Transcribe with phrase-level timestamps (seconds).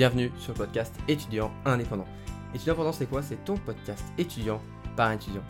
[0.00, 2.06] Bienvenue sur le podcast étudiant indépendant.
[2.54, 3.20] Étudiant indépendant, c'est quoi?
[3.20, 4.62] C'est ton podcast étudiant
[4.96, 5.42] par étudiant.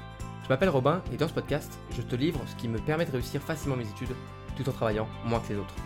[0.42, 3.12] Je m'appelle Robin et dans ce podcast, je te livre ce qui me permet de
[3.12, 4.16] réussir facilement mes études
[4.56, 5.76] tout en travaillant moins que les autres.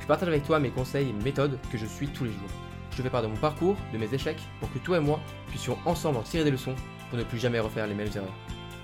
[0.00, 2.48] Je partage avec toi mes conseils et méthodes que je suis tous les jours.
[2.96, 5.18] Je fais part de mon parcours, de mes échecs, pour que toi et moi
[5.48, 6.76] puissions ensemble en tirer des leçons
[7.10, 8.36] pour ne plus jamais refaire les mêmes erreurs.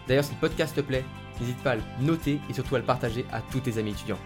[0.08, 1.04] D'ailleurs, si le podcast te plaît,
[1.38, 4.18] n'hésite pas à le noter et surtout à le partager à tous tes amis étudiants.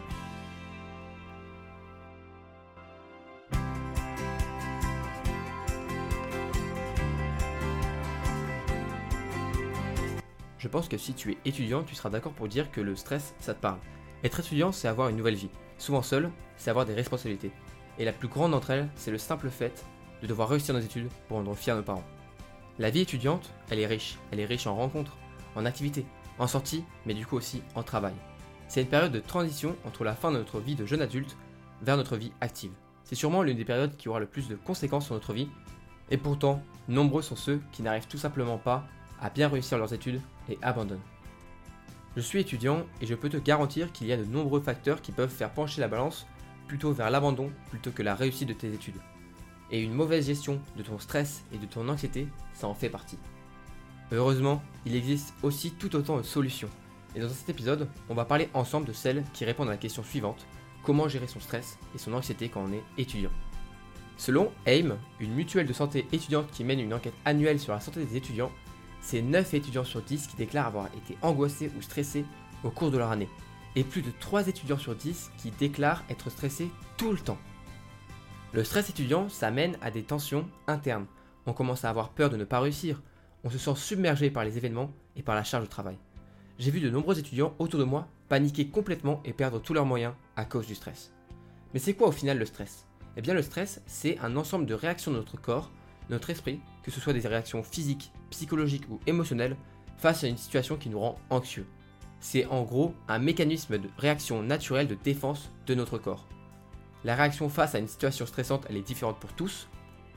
[10.73, 13.53] Pense que si tu es étudiant, tu seras d'accord pour dire que le stress, ça
[13.55, 13.79] te parle.
[14.25, 15.51] Être étudiant, c'est avoir une nouvelle vie.
[15.77, 17.53] Souvent seul, c'est avoir des responsabilités.
[17.99, 19.85] Et la plus grande d'entre elles, c'est le simple fait
[20.23, 22.05] de devoir réussir nos études pour rendre fiers nos parents.
[22.79, 24.17] La vie étudiante, elle est riche.
[24.31, 25.19] Elle est riche en rencontres,
[25.57, 26.07] en activités,
[26.39, 28.15] en sorties, mais du coup aussi en travail.
[28.67, 31.37] C'est une période de transition entre la fin de notre vie de jeune adulte
[31.83, 32.73] vers notre vie active.
[33.05, 35.51] C'est sûrement l'une des périodes qui aura le plus de conséquences sur notre vie,
[36.11, 38.87] et pourtant, nombreux sont ceux qui n'arrivent tout simplement pas
[39.23, 40.21] à bien réussir leurs études
[40.51, 41.01] et abandonnent.
[42.17, 45.13] Je suis étudiant et je peux te garantir qu'il y a de nombreux facteurs qui
[45.13, 46.27] peuvent faire pencher la balance
[46.69, 49.01] plutôt vers l'abandon plutôt que la réussite de tes études.
[49.71, 53.19] Et une mauvaise gestion de ton stress et de ton anxiété, ça en fait partie.
[54.11, 56.69] Heureusement, il existe aussi tout autant de solutions.
[57.15, 60.03] Et dans cet épisode, on va parler ensemble de celles qui répondent à la question
[60.03, 60.47] suivante,
[60.83, 63.31] comment gérer son stress et son anxiété quand on est étudiant?
[64.19, 68.05] Selon AIM, une mutuelle de santé étudiante qui mène une enquête annuelle sur la santé
[68.05, 68.53] des étudiants,
[69.03, 72.25] c'est 9 étudiants sur 10 qui déclarent avoir été angoissés ou stressés
[72.65, 73.29] au cours de leur année,
[73.77, 77.39] et plus de 3 étudiants sur 10 qui déclarent être stressés tout le temps.
[78.53, 81.07] Le stress étudiant, ça mène à des tensions internes.
[81.47, 83.03] On commence à avoir peur de ne pas réussir,
[83.45, 85.99] on se sent submergé par les événements et par la charge de travail.
[86.59, 90.15] J'ai vu de nombreux étudiants autour de moi paniquer complètement et perdre tous leurs moyens
[90.37, 91.13] à cause du stress.
[91.75, 92.87] Mais c'est quoi au final le stress?
[93.17, 95.71] Eh bien le stress, c'est un ensemble de réactions de notre corps
[96.11, 99.57] notre esprit, que ce soit des réactions physiques, psychologiques ou émotionnelles,
[99.99, 101.67] face à une situation qui nous rend anxieux.
[102.21, 106.27] C'est en gros un mécanisme de réaction naturelle de défense de notre corps.
[107.05, 109.69] La réaction face à une situation stressante, elle est différente pour tous,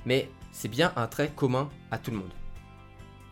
[0.06, 2.34] mais c'est bien un trait commun à tout le monde.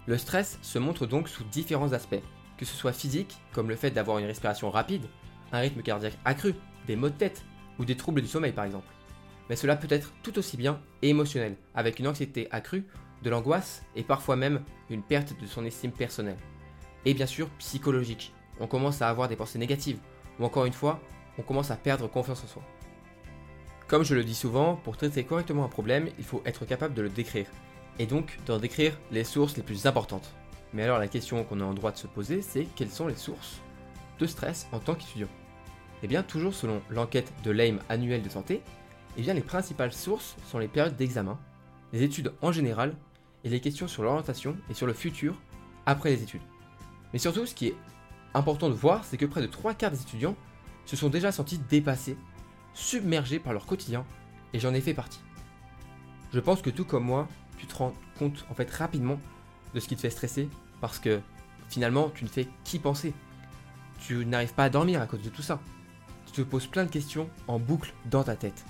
[0.05, 2.21] Le stress se montre donc sous différents aspects,
[2.57, 5.05] que ce soit physique, comme le fait d'avoir une respiration rapide,
[5.51, 6.55] un rythme cardiaque accru,
[6.87, 7.43] des maux de tête
[7.79, 8.87] ou des troubles du sommeil par exemple
[9.49, 12.85] mais cela peut être tout aussi bien émotionnel, avec une anxiété accrue,
[13.23, 16.37] de l'angoisse et parfois même une perte de son estime personnelle.
[17.05, 19.99] Et bien sûr psychologique, on commence à avoir des pensées négatives,
[20.39, 20.99] ou encore une fois,
[21.37, 22.63] on commence à perdre confiance en soi.
[23.87, 27.01] Comme je le dis souvent, pour traiter correctement un problème, il faut être capable de
[27.01, 27.47] le décrire,
[27.99, 30.33] et donc d'en décrire les sources les plus importantes.
[30.73, 33.15] Mais alors la question qu'on a en droit de se poser, c'est quelles sont les
[33.15, 33.61] sources
[34.19, 35.27] de stress en tant qu'étudiant?
[36.01, 38.61] Eh bien, toujours selon l'enquête de l'AIM annuelle de santé,
[39.17, 41.39] eh bien, les principales sources sont les périodes d'examen,
[41.91, 42.95] les études en général
[43.43, 45.39] et les questions sur l'orientation et sur le futur
[45.85, 46.41] après les études.
[47.11, 47.75] Mais surtout, ce qui est
[48.33, 50.35] important de voir, c'est que près de 3 quarts des étudiants
[50.85, 52.17] se sont déjà sentis dépassés,
[52.73, 54.05] submergés par leur quotidien,
[54.53, 55.21] et j'en ai fait partie.
[56.33, 59.19] Je pense que tout comme moi, tu te rends compte en fait rapidement
[59.73, 60.49] de ce qui te fait stresser,
[60.81, 61.21] parce que
[61.69, 63.13] finalement, tu ne fais qu'y penser.
[63.99, 65.59] Tu n'arrives pas à dormir à cause de tout ça.
[66.25, 68.65] Tu te poses plein de questions en boucle dans ta tête.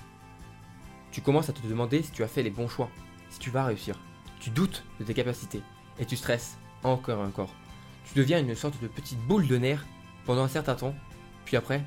[1.14, 2.90] Tu commences à te demander si tu as fait les bons choix,
[3.30, 3.96] si tu vas réussir.
[4.40, 5.62] Tu doutes de tes capacités
[6.00, 7.54] et tu stresses encore et encore.
[8.04, 9.86] Tu deviens une sorte de petite boule de nerfs
[10.24, 10.92] pendant un certain temps,
[11.44, 11.84] puis après,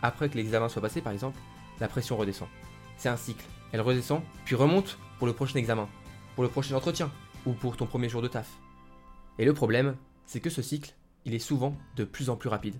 [0.00, 1.38] après que l'examen soit passé par exemple,
[1.78, 2.48] la pression redescend.
[2.96, 3.44] C'est un cycle.
[3.72, 5.86] Elle redescend, puis remonte pour le prochain examen,
[6.34, 7.12] pour le prochain entretien,
[7.44, 8.48] ou pour ton premier jour de taf.
[9.38, 10.94] Et le problème, c'est que ce cycle,
[11.26, 12.76] il est souvent de plus en plus rapide.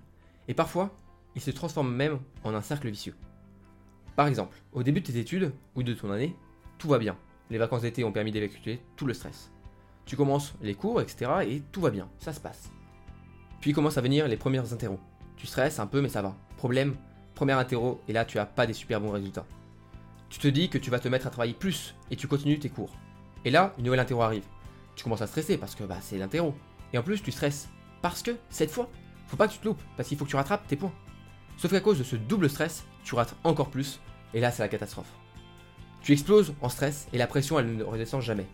[0.49, 0.97] Et parfois,
[1.35, 3.15] il se transforme même en un cercle vicieux.
[4.17, 6.37] Par exemple, au début de tes études ou de ton année,
[6.79, 7.17] tout va bien.
[7.51, 9.51] Les vacances d'été ont permis d'évacuer tout le stress.
[10.07, 11.31] Tu commences les cours, etc.
[11.47, 12.71] et tout va bien, ça se passe.
[13.61, 14.99] Puis commencent à venir les premières interros.
[15.37, 16.37] Tu stresses un peu mais ça va.
[16.57, 16.97] Problème,
[17.35, 19.47] première interro et là tu as pas des super bons résultats.
[20.31, 22.69] Tu te dis que tu vas te mettre à travailler plus et tu continues tes
[22.69, 22.97] cours.
[23.45, 24.45] Et là, une nouvelle interro arrive.
[24.95, 26.55] Tu commences à stresser parce que bah, c'est l'interro.
[26.93, 27.69] Et en plus tu stresses
[28.03, 28.89] parce que cette fois,
[29.27, 30.93] faut pas que tu te loupes parce qu'il faut que tu rattrapes tes points.
[31.57, 34.01] Sauf qu'à cause de ce double stress, tu rates encore plus
[34.35, 35.13] et là, c'est la catastrophe.
[36.03, 38.47] Tu exploses en stress et la pression, elle ne redescend jamais.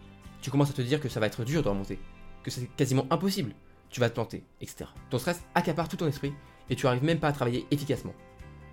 [0.43, 1.99] Tu commences à te dire que ça va être dur de remonter,
[2.43, 3.53] que c'est quasiment impossible,
[3.91, 4.87] tu vas te planter, etc.
[5.11, 6.33] Ton stress accapare tout ton esprit
[6.69, 8.15] et tu n'arrives même pas à travailler efficacement.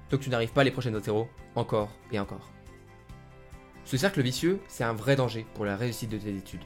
[0.09, 1.09] Donc tu n'arrives pas à les prochaines notes
[1.55, 2.49] encore et encore.
[3.85, 6.63] Ce cercle vicieux, c'est un vrai danger pour la réussite de tes études.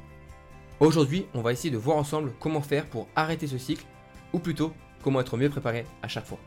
[0.80, 3.86] Aujourd'hui, on va essayer de voir ensemble comment faire pour arrêter ce cycle,
[4.34, 6.40] ou plutôt comment être mieux préparé à chaque fois.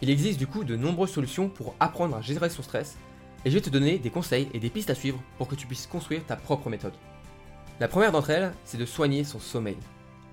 [0.00, 2.96] Il existe du coup de nombreuses solutions pour apprendre à gérer son stress
[3.44, 5.66] et je vais te donner des conseils et des pistes à suivre pour que tu
[5.66, 6.94] puisses construire ta propre méthode.
[7.80, 9.76] La première d'entre elles, c'est de soigner son sommeil.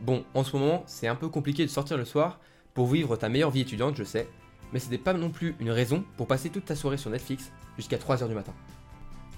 [0.02, 2.40] Bon, en ce moment, c'est un peu compliqué de sortir le soir
[2.74, 4.28] pour vivre ta meilleure vie étudiante, je sais,
[4.72, 7.52] mais ce n'est pas non plus une raison pour passer toute ta soirée sur Netflix
[7.78, 8.54] jusqu'à 3h du matin.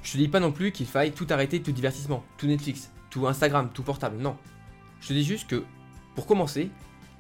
[0.04, 3.28] Je te dis pas non plus qu'il faille tout arrêter, tout divertissement, tout Netflix, tout
[3.28, 4.36] Instagram, tout portable, non.
[5.00, 5.64] Je te dis juste que,
[6.16, 6.70] pour commencer,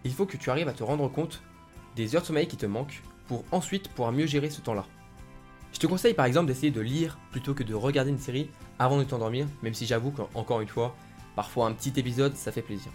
[0.03, 1.41] il faut que tu arrives à te rendre compte
[1.97, 4.85] des heures de sommeil qui te manquent pour ensuite pouvoir mieux gérer ce temps-là.
[5.73, 8.99] Je te conseille par exemple d'essayer de lire plutôt que de regarder une série avant
[8.99, 10.95] de t'endormir, même si j'avoue qu'encore une fois,
[11.35, 12.91] parfois un petit épisode ça fait plaisir.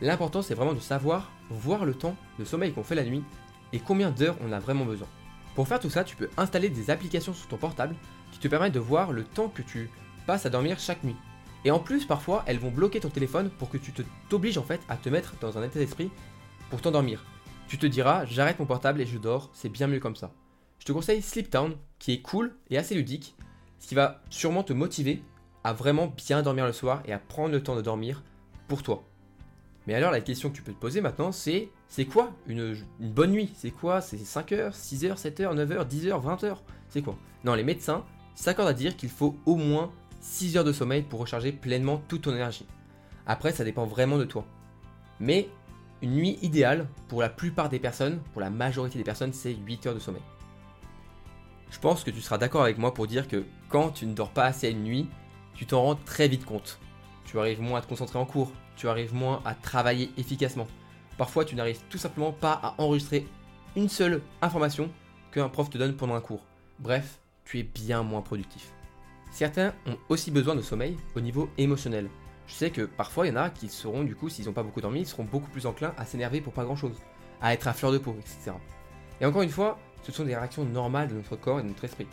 [0.00, 3.24] L'important c'est vraiment de savoir voir le temps de sommeil qu'on fait la nuit
[3.72, 5.08] et combien d'heures on a vraiment besoin.
[5.56, 7.96] Pour faire tout ça, tu peux installer des applications sur ton portable
[8.32, 9.90] qui te permettent de voir le temps que tu
[10.26, 11.16] passes à dormir chaque nuit.
[11.64, 13.92] Et en plus, parfois, elles vont bloquer ton téléphone pour que tu
[14.28, 16.10] t'obliges en fait à te mettre dans un état d'esprit
[16.70, 17.24] pour t'endormir.
[17.68, 20.32] Tu te diras, j'arrête mon portable et je dors, c'est bien mieux comme ça
[20.84, 23.34] je te conseille Sleep Town, qui est cool et assez ludique,
[23.78, 25.22] ce qui va sûrement te motiver
[25.64, 28.22] à vraiment bien dormir le soir et à prendre le temps de dormir
[28.68, 29.02] pour toi.
[29.86, 33.30] Mais alors la question que tu peux te poser maintenant, c'est c'est quoi une, bonne
[33.30, 33.50] nuit?
[33.56, 34.02] C'est quoi?
[34.02, 36.62] C'est 5 heures, 6 heures, 7 heures, 9 heures, 10 heures, 20 heures?
[36.90, 37.16] C'est quoi?
[37.44, 39.90] Non, les médecins s'accordent à dire qu'il faut au moins
[40.20, 42.66] 6 heures de sommeil pour recharger pleinement toute ton énergie.
[43.26, 44.44] Après, ça dépend vraiment de toi.
[45.18, 45.48] Mais
[46.04, 49.86] une nuit idéale pour la plupart des personnes, pour la majorité des personnes, c'est 8
[49.86, 50.22] heures de sommeil.
[51.70, 54.30] Je pense que tu seras d'accord avec moi pour dire que quand tu ne dors
[54.30, 55.08] pas assez à une nuit,
[55.54, 56.78] tu t'en rends très vite compte.
[57.24, 60.66] Tu arrives moins à te concentrer en cours, tu arrives moins à travailler efficacement.
[61.16, 63.26] Parfois, tu n'arrives tout simplement pas à enregistrer
[63.74, 64.90] une seule information
[65.32, 66.44] qu'un prof te donne pendant un cours.
[66.80, 68.72] Bref, tu es bien moins productif.
[69.30, 72.10] Certains ont aussi besoin de sommeil au niveau émotionnel.
[72.46, 74.62] Je sais que parfois il y en a qui seront du coup, s'ils n'ont pas
[74.62, 76.96] beaucoup dormi, ils seront beaucoup plus enclins à s'énerver pour pas grand chose,
[77.40, 78.52] à être à fleur de peau, etc.
[79.20, 81.84] Et encore une fois, ce sont des réactions normales de notre corps et de notre
[81.84, 82.06] esprit.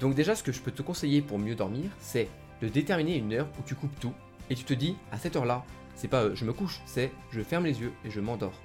[0.00, 2.28] Donc déjà, ce que je peux te conseiller pour mieux dormir, c'est
[2.62, 4.12] de déterminer une heure où tu coupes tout
[4.50, 5.64] et tu te dis à cette heure-là,
[5.96, 8.60] c'est pas euh, je me couche, c'est je ferme les yeux et je m'endors.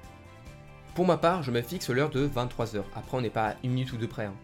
[0.93, 2.83] Pour ma part, je me fixe l'heure de 23h.
[2.95, 4.25] Après, on n'est pas à une minute ou deux près.
[4.25, 4.35] Hein.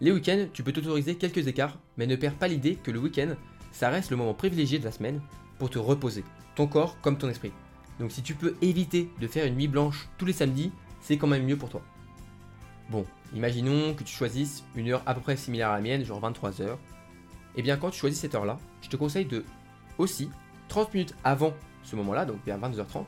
[0.00, 3.34] Les week-ends, tu peux t'autoriser quelques écarts, mais ne perds pas l'idée que le week-end,
[3.70, 5.20] ça reste le moment privilégié de la semaine
[5.58, 6.24] pour te reposer,
[6.54, 7.52] ton corps comme ton esprit.
[7.98, 11.26] Donc si tu peux éviter de faire une nuit blanche tous les samedis, c'est quand
[11.26, 11.82] même mieux pour toi.
[12.90, 13.04] Bon,
[13.34, 16.60] imaginons que tu choisisses une heure à peu près similaire à la mienne, genre 23
[16.60, 16.78] heures.
[17.56, 19.44] Et eh bien quand tu choisis cette heure-là, je te conseille de
[19.98, 20.28] aussi,
[20.68, 21.54] 30 minutes avant
[21.84, 23.04] ce moment-là, donc vers 22h30,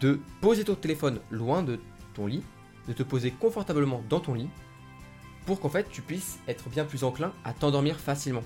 [0.00, 1.80] de poser ton téléphone loin de
[2.12, 2.42] ton lit,
[2.88, 4.50] de te poser confortablement dans ton lit,
[5.46, 8.42] pour qu'en fait tu puisses être bien plus enclin à t'endormir facilement.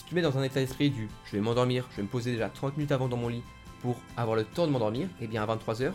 [0.00, 2.32] Si tu mets dans un état d'esprit du je vais m'endormir, je vais me poser
[2.32, 3.42] déjà 30 minutes avant dans mon lit
[3.82, 5.92] pour avoir le temps de m'endormir, et eh bien à 23h,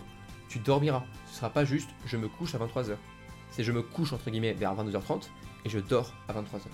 [0.47, 1.03] tu dormiras.
[1.25, 2.97] Ce sera pas juste je me couche à 23h
[3.49, 5.23] c'est je me couche entre guillemets vers 22h30
[5.65, 6.67] et je dors à 23h.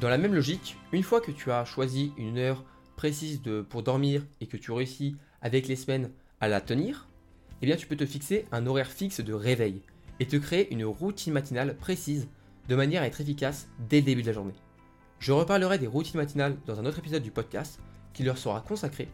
[0.00, 2.64] Dans la même logique, une fois que tu as choisi une heure
[2.96, 6.10] précise pour dormir et que tu réussis avec les semaines
[6.40, 7.06] à la tenir,
[7.62, 9.82] eh bien tu peux te fixer un horaire fixe de réveil
[10.18, 12.26] et te créer une routine matinale précise
[12.68, 14.54] de manière à être efficace dès le début de la journée.
[15.18, 17.80] Je reparlerai des routines matinales dans un autre épisode du podcast
[18.12, 19.08] qui leur sera consacré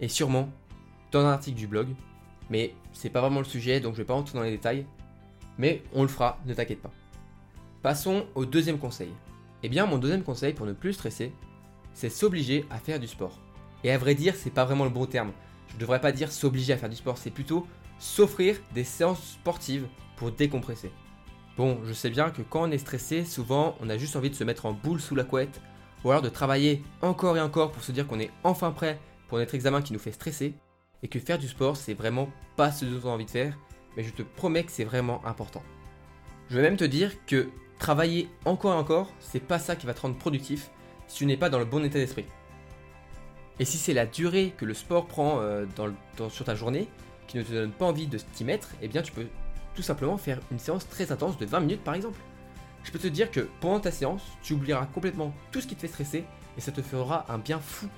[0.00, 0.48] et sûrement
[1.10, 1.88] dans un article du blog,
[2.48, 4.86] mais c'est pas vraiment le sujet donc je vais pas rentrer dans les détails,
[5.58, 6.90] mais on le fera, ne t'inquiète pas.
[7.82, 9.10] Passons au deuxième conseil.
[9.62, 11.32] Eh bien, mon deuxième conseil pour ne plus stresser,
[11.92, 13.38] c'est s'obliger à faire du sport.
[13.84, 15.32] Et à vrai dire, c'est pas vraiment le bon terme.
[15.68, 17.66] Je devrais pas dire s'obliger à faire du sport, c'est plutôt
[17.98, 20.90] s'offrir des séances sportives pour décompresser.
[21.56, 24.34] Bon, je sais bien que quand on est stressé, souvent on a juste envie de
[24.34, 25.60] se mettre en boule sous la couette,
[26.02, 29.38] ou alors de travailler encore et encore pour se dire qu'on est enfin prêt pour
[29.38, 30.54] notre examen qui nous fait stresser,
[31.02, 33.58] et que faire du sport c'est vraiment pas ce dont on a envie de faire,
[33.96, 35.62] mais je te promets que c'est vraiment important.
[36.48, 39.92] Je vais même te dire que travailler encore et encore, c'est pas ça qui va
[39.92, 40.70] te rendre productif
[41.06, 42.24] si tu n'es pas dans le bon état d'esprit.
[43.58, 45.66] Et si c'est la durée que le sport prend euh,
[46.30, 46.88] sur ta journée
[47.26, 49.26] qui ne te donne pas envie de t'y mettre, eh bien tu peux
[49.74, 52.18] tout simplement faire une séance très intense de 20 minutes par exemple.
[52.84, 55.80] Je peux te dire que pendant ta séance, tu oublieras complètement tout ce qui te
[55.80, 56.24] fait stresser
[56.56, 57.88] et ça te fera un bien fou.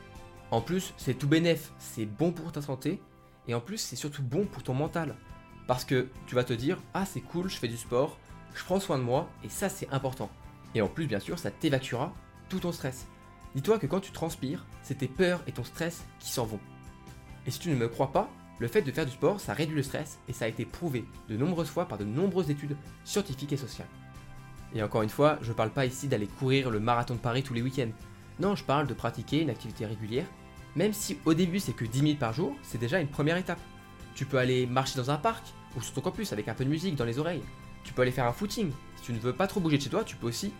[0.50, 3.00] En plus, c'est tout bénef, c'est bon pour ta santé
[3.48, 5.16] et en plus, c'est surtout bon pour ton mental.
[5.66, 8.18] Parce que tu vas te dire, ah c'est cool, je fais du sport,
[8.54, 10.30] je prends soin de moi, et ça c'est important.
[10.74, 12.12] Et en plus, bien sûr, ça t'évacuera
[12.48, 13.06] tout ton stress.
[13.54, 16.60] Dis-toi que quand tu transpires, c'est tes peurs et ton stress qui s'en vont.
[17.46, 19.74] Et si tu ne me crois pas, le fait de faire du sport, ça réduit
[19.74, 23.52] le stress et ça a été prouvé de nombreuses fois par de nombreuses études scientifiques
[23.52, 23.88] et sociales.
[24.74, 27.42] Et encore une fois, je ne parle pas ici d'aller courir le marathon de Paris
[27.42, 27.90] tous les week-ends.
[28.40, 30.26] Non, je parle de pratiquer une activité régulière,
[30.76, 33.60] même si au début c'est que 10 minutes par jour, c'est déjà une première étape.
[34.14, 35.46] Tu peux aller marcher dans un parc
[35.76, 37.42] ou sur ton campus avec un peu de musique dans les oreilles.
[37.82, 38.70] Tu peux aller faire un footing.
[38.96, 40.52] Si tu ne veux pas trop bouger de chez toi, tu peux aussi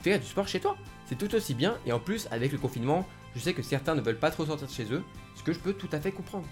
[0.00, 0.76] faire du sport chez toi.
[1.06, 4.00] C'est tout aussi bien et en plus avec le confinement, je sais que certains ne
[4.00, 5.02] veulent pas trop sortir de chez eux,
[5.34, 6.46] ce que je peux tout à fait comprendre.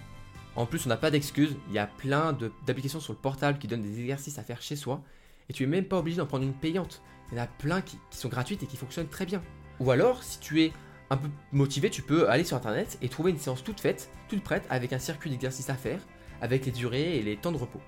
[0.55, 3.67] En plus, on n'a pas d'excuses, il y a plein d'applications sur le portable qui
[3.67, 5.01] donnent des exercices à faire chez soi
[5.49, 7.01] et tu es même pas obligé d'en prendre une payante.
[7.31, 9.41] Il y en a plein qui, sont gratuites et qui fonctionnent très bien.
[9.79, 10.71] Ou alors, si tu es
[11.09, 14.43] un peu motivé, tu peux aller sur internet et trouver une séance toute faite, toute
[14.43, 15.99] prête, avec un circuit d'exercice à faire,
[16.41, 17.81] avec les durées et les temps de repos.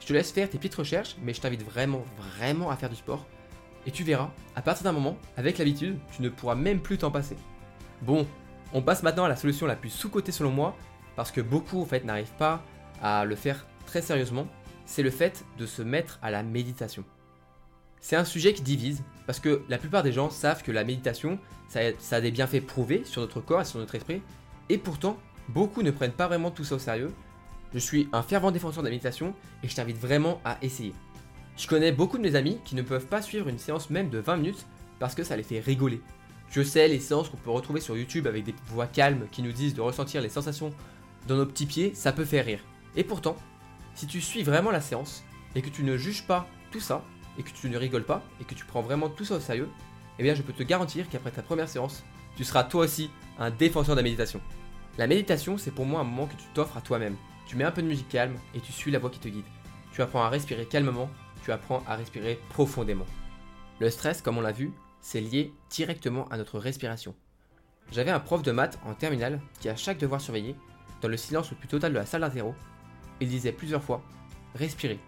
[0.00, 2.96] Je te laisse faire tes petites recherches, mais je t'invite vraiment, vraiment à faire du
[2.96, 3.26] sport.
[3.86, 7.10] Et tu verras, à partir d'un moment, avec l'habitude, tu ne pourras même plus t'en
[7.10, 7.36] passer.
[8.00, 8.26] Bon,
[8.72, 10.76] on passe maintenant à la solution la plus sous-cotée selon moi,
[11.16, 12.62] parce que beaucoup en fait n'arrivent pas
[13.02, 14.46] à le faire très sérieusement,
[14.84, 17.04] c'est le fait de se mettre à la méditation.
[18.00, 21.38] C'est un sujet qui divise, parce que la plupart des gens savent que la méditation,
[21.68, 21.80] ça
[22.16, 24.22] a, des bienfaits prouvés sur notre corps et sur notre esprit,
[24.68, 25.16] et pourtant,
[25.48, 27.12] beaucoup ne prennent pas vraiment tout ça au sérieux.
[27.72, 30.94] Je suis un fervent défenseur de la méditation, et je t'invite vraiment à essayer.
[31.56, 34.18] Je connais beaucoup de mes amis qui ne peuvent pas suivre une séance même de
[34.18, 34.66] 20 minutes
[34.98, 36.00] parce que ça les fait rigoler.
[36.50, 39.52] Je sais, les séances qu'on peut retrouver sur YouTube avec des voix calmes qui nous
[39.52, 40.70] disent de ressentir les sensations
[41.26, 42.60] dans nos petits pieds, ça peut faire rire.
[42.96, 43.36] Et pourtant,
[43.94, 45.24] si tu suis vraiment la séance
[45.54, 47.04] et que tu ne juges pas tout ça,
[47.38, 49.68] et que tu ne rigoles pas, et que tu prends vraiment tout ça au sérieux,
[50.18, 52.04] eh bien je peux te garantir qu'après ta première séance,
[52.36, 54.40] tu seras toi aussi un défenseur de la méditation.
[54.98, 57.16] La méditation, c'est pour moi un moment que tu t'offres à toi-même.
[57.46, 59.44] Tu mets un peu de musique calme et tu suis la voix qui te guide.
[59.92, 61.10] Tu apprends à respirer calmement,
[61.44, 63.06] tu apprends à respirer profondément.
[63.80, 67.14] Le stress, comme on l'a vu, c'est lié directement à notre respiration.
[67.90, 70.54] J'avais un prof de maths en terminale qui, à chaque devoir surveillé,
[71.02, 72.54] dans le silence le plus total de la salle d'interro,
[73.20, 74.02] il disait plusieurs fois
[74.54, 74.98] Respirez.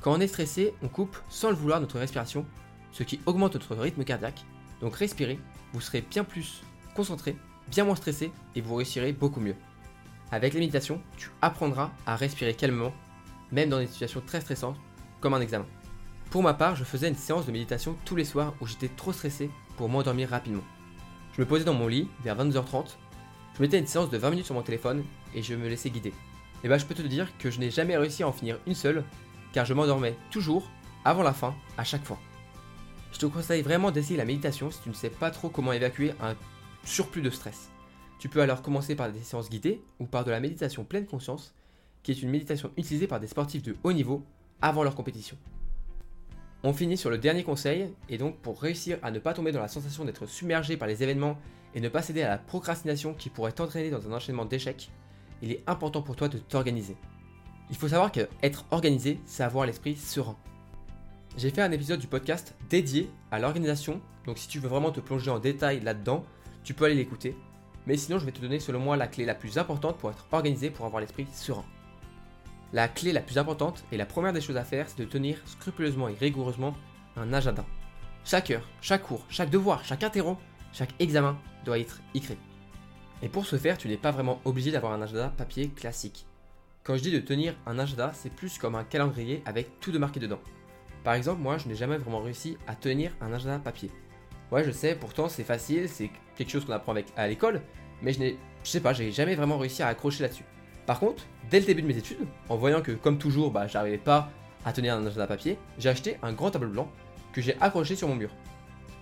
[0.00, 2.46] Quand on est stressé, on coupe sans le vouloir notre respiration,
[2.92, 4.44] ce qui augmente notre rythme cardiaque.
[4.80, 5.38] Donc respirez,
[5.72, 6.62] vous serez bien plus
[6.94, 7.36] concentré,
[7.68, 9.56] bien moins stressé et vous réussirez beaucoup mieux.
[10.32, 12.92] Avec la méditation, tu apprendras à respirer calmement,
[13.52, 14.76] même dans des situations très stressantes,
[15.20, 15.66] comme un examen.
[16.30, 19.12] Pour ma part, je faisais une séance de méditation tous les soirs où j'étais trop
[19.12, 20.62] stressé pour m'endormir rapidement.
[21.32, 22.96] Je me posais dans mon lit vers 22h30,
[23.54, 25.04] je mettais une séance de 20 minutes sur mon téléphone
[25.34, 26.12] et je me laissais guider.
[26.64, 28.74] Et bah je peux te dire que je n'ai jamais réussi à en finir une
[28.74, 29.04] seule,
[29.52, 30.70] car je m'endormais toujours
[31.04, 32.18] avant la fin à chaque fois.
[33.12, 36.12] Je te conseille vraiment d'essayer la méditation si tu ne sais pas trop comment évacuer
[36.20, 36.36] un
[36.84, 37.70] surplus de stress.
[38.18, 41.54] Tu peux alors commencer par des séances guidées ou par de la méditation pleine conscience,
[42.02, 44.24] qui est une méditation utilisée par des sportifs de haut niveau
[44.62, 45.36] avant leur compétition.
[46.62, 49.62] On finit sur le dernier conseil, et donc pour réussir à ne pas tomber dans
[49.62, 51.38] la sensation d'être submergé par les événements
[51.74, 54.90] et ne pas céder à la procrastination qui pourrait t'entraîner dans un enchaînement d'échecs,
[55.40, 56.96] il est important pour toi de t'organiser.
[57.70, 60.36] Il faut savoir que être organisé, c'est avoir l'esprit serein.
[61.38, 65.00] J'ai fait un épisode du podcast dédié à l'organisation, donc si tu veux vraiment te
[65.00, 66.24] plonger en détail là-dedans,
[66.62, 67.36] tu peux aller l'écouter.
[67.86, 70.26] Mais sinon, je vais te donner selon moi la clé la plus importante pour être
[70.30, 71.64] organisé, pour avoir l'esprit serein.
[72.72, 75.38] La clé la plus importante et la première des choses à faire, c'est de tenir
[75.44, 76.76] scrupuleusement et rigoureusement
[77.16, 77.64] un agenda.
[78.24, 80.36] Chaque heure, chaque cours, chaque devoir, chaque interro,
[80.72, 82.38] chaque examen doit être écrit.
[83.22, 86.26] Et pour ce faire, tu n'es pas vraiment obligé d'avoir un agenda papier classique.
[86.84, 89.98] Quand je dis de tenir un agenda, c'est plus comme un calendrier avec tout de
[89.98, 90.40] marqué dedans.
[91.02, 93.90] Par exemple, moi, je n'ai jamais vraiment réussi à tenir un agenda papier.
[94.52, 97.62] Ouais, je sais, pourtant c'est facile, c'est quelque chose qu'on apprend avec, à l'école,
[98.02, 100.44] mais je n'ai, je sais pas, j'ai jamais vraiment réussi à accrocher là-dessus.
[100.90, 103.96] Par contre, dès le début de mes études, en voyant que comme toujours, bah, j'arrivais
[103.96, 104.28] pas
[104.64, 106.90] à tenir un agenda papier, j'ai acheté un grand tableau blanc
[107.32, 108.30] que j'ai accroché sur mon mur.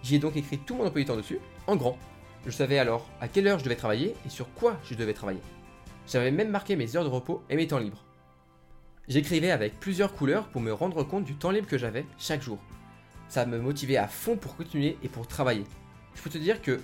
[0.02, 1.96] J'y ai donc écrit tout mon emploi du temps dessus, en grand,
[2.44, 5.40] je savais alors à quelle heure je devais travailler et sur quoi je devais travailler.
[6.06, 8.04] J'avais même marqué mes heures de repos et mes temps libres.
[9.08, 12.58] J'écrivais avec plusieurs couleurs pour me rendre compte du temps libre que j'avais chaque jour.
[13.30, 15.64] Ça me motivait à fond pour continuer et pour travailler.
[16.14, 16.82] Je peux te dire que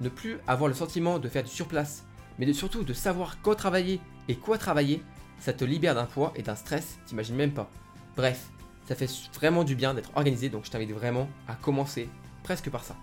[0.00, 2.06] ne plus avoir le sentiment de faire du surplace,
[2.38, 5.02] mais surtout de savoir quand travailler et quoi travailler,
[5.38, 7.70] ça te libère d'un poids et d'un stress, t'imagines même pas.
[8.16, 8.48] Bref,
[8.86, 12.08] ça fait vraiment du bien d'être organisé, donc je t'invite vraiment à commencer
[12.42, 12.96] presque par ça.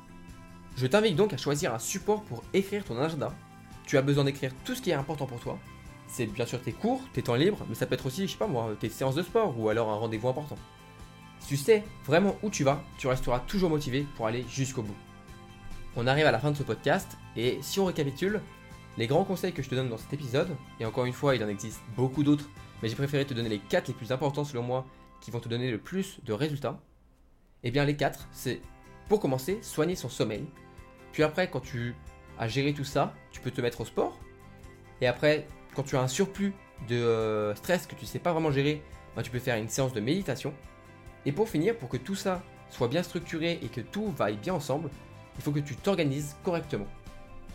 [0.77, 3.33] Je t'invite donc à choisir un support pour écrire ton agenda.
[3.85, 5.57] Tu as besoin d'écrire tout ce qui est important pour toi.
[6.07, 8.37] C'est bien sûr tes cours, tes temps libres, mais ça peut être aussi, je sais
[8.37, 10.57] pas moi, tes séances de sport ou alors un rendez-vous important.
[11.39, 14.95] Si tu sais vraiment où tu vas, tu resteras toujours motivé pour aller jusqu'au bout.
[15.95, 18.41] On arrive à la fin de ce podcast et si on récapitule,
[18.97, 21.43] les grands conseils que je te donne dans cet épisode, et encore une fois il
[21.43, 22.49] en existe beaucoup d'autres,
[22.81, 24.85] mais j'ai préféré te donner les 4 les plus importants selon moi
[25.21, 26.79] qui vont te donner le plus de résultats.
[27.63, 28.61] Eh bien les 4, c'est
[29.09, 30.45] pour commencer, soigner son sommeil,
[31.15, 31.95] puis après, quand tu
[32.37, 34.19] as géré tout ça, tu peux te mettre au sport.
[34.99, 36.53] Et après, quand tu as un surplus
[36.89, 38.83] de euh, stress que tu ne sais pas vraiment gérer,
[39.15, 40.53] ben, tu peux faire une séance de méditation.
[41.25, 44.55] Et pour finir, pour que tout ça soit bien structuré et que tout vaille bien
[44.55, 44.89] ensemble,
[45.37, 46.87] il faut que tu t'organises correctement.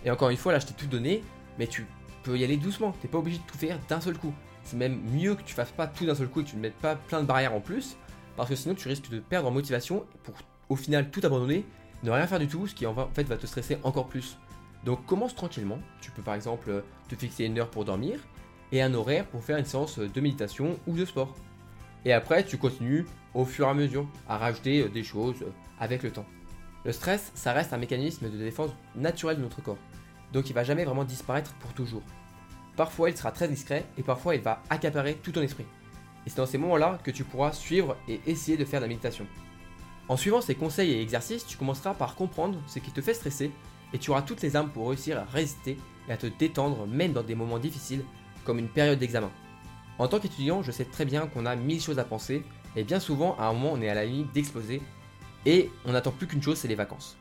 [0.05, 1.23] Et encore une fois, là je t'ai tout donné,
[1.59, 1.87] mais tu
[2.23, 2.93] peux y aller doucement.
[3.01, 4.33] Tu n'es pas obligé de tout faire d'un seul coup.
[4.65, 6.61] C'est même mieux que tu fasses pas tout d'un seul coup et que tu ne
[6.61, 7.97] mettes pas plein de barrières en plus,
[8.37, 10.35] parce que sinon tu risques de perdre en motivation pour
[10.69, 11.65] au final tout abandonner
[12.03, 14.39] Ne rien faire du tout, ce qui en, fait va te stresser encore plus.
[14.85, 15.79] Donc commence tranquillement.
[16.01, 18.21] Tu peux par exemple te fixer une heure pour dormir
[18.73, 21.35] et un horaire pour faire une séance de méditation ou de sport.
[22.05, 25.45] Et après, tu continues au fur et à mesure à rajouter des choses
[25.79, 26.27] avec le temps.
[26.85, 29.77] Le stress, ça reste un mécanisme de défense naturel de notre corps.
[30.33, 32.03] Donc il va jamais vraiment disparaître pour toujours.
[32.77, 35.67] Parfois il sera très discret et parfois il va accaparer tout ton esprit.
[36.27, 38.89] Et c'est dans ces moments-là que tu pourras suivre et essayer de faire de la
[38.89, 39.27] méditation.
[40.09, 43.51] En suivant ces conseils et exercices, tu commenceras par comprendre ce qui te fait stresser
[43.93, 45.77] et tu auras toutes les armes pour réussir à résister
[46.09, 48.05] et à te détendre même dans des moments difficiles
[48.45, 49.31] comme une période d'examen.
[49.99, 52.43] En tant qu'étudiant, je sais très bien qu'on a mille choses à penser
[52.75, 54.81] et bien souvent à un moment on est à la limite d'exploser
[55.47, 57.17] et on n'attend plus qu'une chose, c'est les vacances.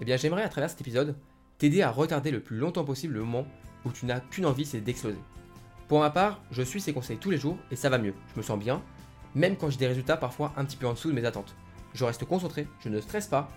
[0.00, 1.16] Eh bien j'aimerais à travers cet épisode
[1.58, 3.46] t'aider à retarder le plus longtemps possible le moment
[3.84, 5.18] où tu n'as qu'une envie, c'est d'exploser.
[5.88, 8.38] Pour ma part, je suis ces conseils tous les jours et ça va mieux, je
[8.38, 8.82] me sens bien,
[9.34, 11.54] même quand j'ai des résultats parfois un petit peu en dessous de mes attentes.
[11.94, 13.48] Je reste concentré, je ne stresse pas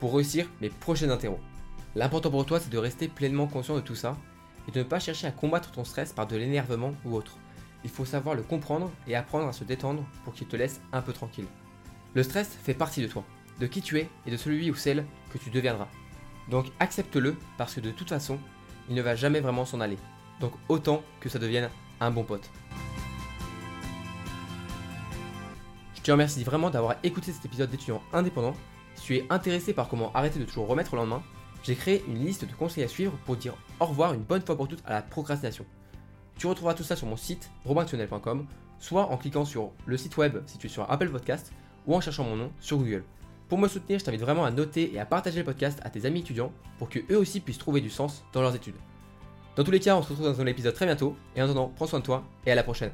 [0.00, 1.40] pour réussir mes prochains interros.
[1.94, 4.16] L'important pour toi, c'est de rester pleinement conscient de tout ça
[4.68, 7.38] et de ne pas chercher à combattre ton stress par de l'énervement ou autre.
[7.84, 11.02] Il faut savoir le comprendre et apprendre à se détendre pour qu'il te laisse un
[11.02, 11.46] peu tranquille.
[12.14, 13.24] Le stress fait partie de toi,
[13.60, 15.88] de qui tu es et de celui ou celle que tu deviendras.
[16.48, 18.38] Donc accepte-le parce que de toute façon,
[18.88, 19.98] il ne va jamais vraiment s'en aller.
[20.40, 21.70] Donc autant que ça devienne
[22.00, 22.50] un bon pote.
[25.94, 28.54] Je te remercie vraiment d'avoir écouté cet épisode d'étudiant indépendant.
[28.94, 31.22] Si tu es intéressé par comment arrêter de toujours remettre au lendemain,
[31.64, 34.56] j'ai créé une liste de conseils à suivre pour dire au revoir une bonne fois
[34.56, 35.66] pour toutes à la procrastination.
[36.38, 38.46] Tu retrouveras tout ça sur mon site robintionnel.com,
[38.78, 41.52] soit en cliquant sur le site web si tu es sur Apple Podcast,
[41.86, 43.04] ou en cherchant mon nom sur Google.
[43.48, 46.04] Pour me soutenir, je t'invite vraiment à noter et à partager le podcast à tes
[46.04, 48.74] amis étudiants pour que eux aussi puissent trouver du sens dans leurs études.
[49.54, 51.72] Dans tous les cas, on se retrouve dans un épisode très bientôt, et en attendant,
[51.76, 52.90] prends soin de toi et à la prochaine.